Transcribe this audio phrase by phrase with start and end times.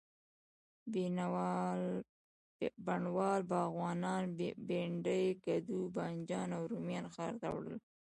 [2.85, 4.23] بڼوال، باغوانان،
[4.67, 7.77] بینډۍ، کدو، بانجان او رومیان ښار ته وړل.